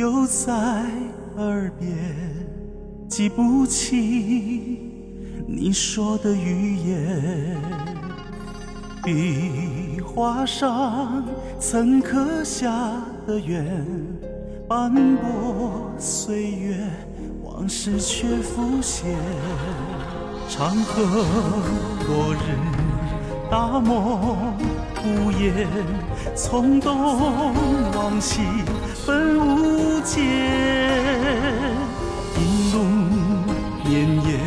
[0.00, 0.50] 又在
[1.36, 1.94] 耳边，
[3.06, 4.80] 记不起
[5.46, 7.60] 你说的语言。
[9.04, 11.22] 笔画上
[11.58, 12.72] 曾刻下
[13.26, 13.86] 的缘，
[14.66, 16.78] 斑驳岁月，
[17.44, 19.14] 往事却浮现。
[20.48, 21.02] 长河
[22.08, 22.56] 落日，
[23.50, 24.56] 大梦
[25.04, 25.66] 无言，
[26.34, 27.54] 从东
[27.94, 28.40] 往西
[29.06, 30.22] 分无间。
[32.36, 32.82] 一路
[33.84, 34.38] 绵延，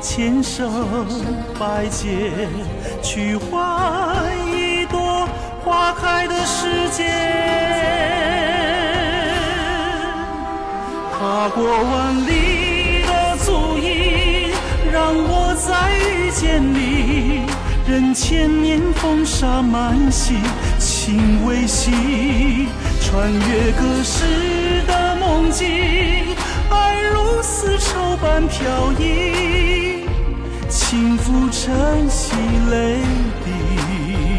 [0.00, 0.70] 千生
[1.58, 2.30] 百劫，
[3.02, 5.28] 去换一朵
[5.64, 7.04] 花开的世界。
[11.12, 14.50] 踏过万里的足印，
[14.92, 17.03] 让我再遇见你。
[17.86, 20.34] 任千年风沙满袭，
[20.78, 21.90] 情未息。
[23.00, 24.24] 穿越隔世
[24.86, 25.68] 的梦境，
[26.70, 30.06] 爱如丝绸般飘逸，
[30.68, 32.34] 轻抚晨曦
[32.70, 33.00] 泪
[33.44, 34.33] 滴。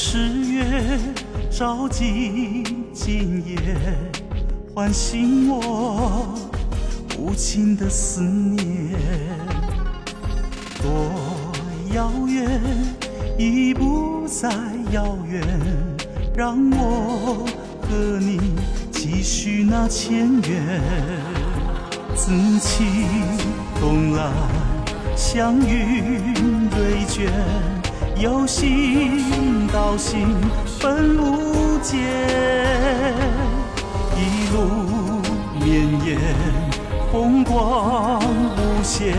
[0.00, 0.64] 十月
[1.50, 3.58] 照进今夜，
[4.72, 6.38] 唤醒我
[7.18, 8.96] 无尽的思念。
[10.80, 11.10] 多
[11.92, 12.60] 遥远，
[13.36, 14.48] 已不再
[14.92, 15.42] 遥远，
[16.32, 17.44] 让我
[17.82, 18.38] 和你
[18.92, 20.80] 继续那前缘。
[22.14, 22.30] 自
[22.60, 22.84] 起
[23.80, 24.30] 东来，
[25.16, 27.32] 祥云瑞卷。
[28.20, 30.34] 由心到心，
[30.80, 32.00] 分无间，
[34.16, 35.22] 一路
[35.60, 36.18] 绵延，
[37.12, 39.14] 风光无限，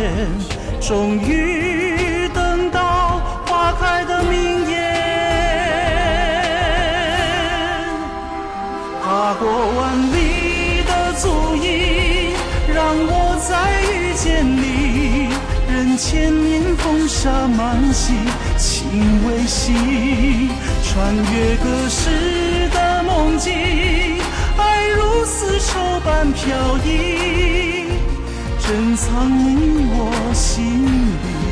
[0.81, 4.77] 终于等到花开的明艳。
[9.01, 12.33] 踏过万里的足印，
[12.67, 15.08] 让我再遇见你。
[15.79, 18.11] 任千年风沙满袭，
[18.57, 19.71] 情未息。
[20.83, 23.53] 穿越隔世的梦境，
[24.57, 27.85] 爱如丝绸般飘逸，
[28.59, 31.48] 珍藏你我心里。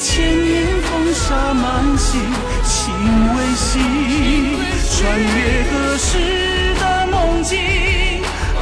[0.00, 2.18] 千年风沙满心，
[2.64, 2.74] 情
[3.36, 3.78] 未息。
[4.96, 5.24] 穿越
[5.70, 7.58] 隔世的梦境，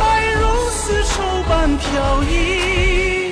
[0.01, 0.41] 爱如
[0.71, 3.31] 丝绸般飘逸，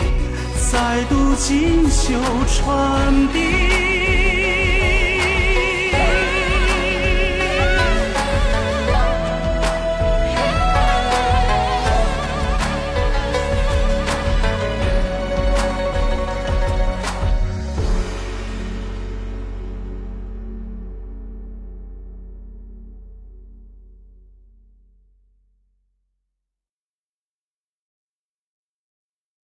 [0.70, 2.14] 再度锦绣
[2.46, 4.15] 传递。